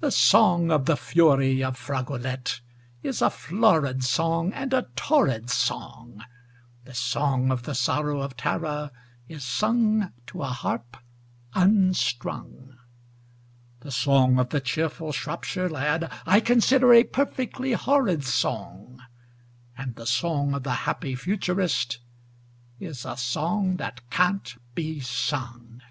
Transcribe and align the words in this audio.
The 0.00 0.10
song 0.10 0.70
of 0.70 0.86
the 0.86 0.96
fury 0.96 1.62
of 1.62 1.76
Fragolette 1.76 2.62
is 3.02 3.20
a 3.20 3.28
florid 3.28 4.02
song 4.02 4.54
and 4.54 4.72
a 4.72 4.88
torrid 4.96 5.50
song, 5.50 6.24
The 6.86 6.94
song 6.94 7.50
of 7.50 7.64
the 7.64 7.74
sorrow 7.74 8.22
of 8.22 8.38
Tara 8.38 8.90
is 9.28 9.44
sung 9.44 10.14
to 10.28 10.40
a 10.40 10.46
harp 10.46 10.96
unstrung, 11.54 12.78
The 13.80 13.90
song 13.90 14.38
of 14.38 14.48
the 14.48 14.62
cheerful 14.62 15.12
Shropshire 15.12 15.68
Lad 15.68 16.10
I 16.24 16.40
consider 16.40 16.94
a 16.94 17.04
perfectly 17.04 17.72
horrid 17.72 18.24
song, 18.24 18.98
And 19.76 19.94
the 19.96 20.06
song 20.06 20.54
of 20.54 20.62
the 20.62 20.72
happy 20.88 21.14
Futurist 21.14 21.98
is 22.80 23.04
a 23.04 23.18
song 23.18 23.76
that 23.76 24.08
can't 24.08 24.54
be 24.74 25.00
sung. 25.00 25.82